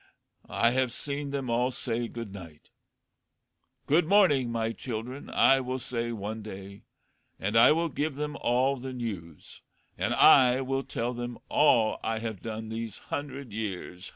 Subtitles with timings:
[0.49, 2.71] I have seen them all say good night.
[3.85, 6.85] Good morning, my children, I will say one day,
[7.37, 9.61] and I will give them all the news,
[9.99, 14.09] and I will tell them all I have done these hundred years.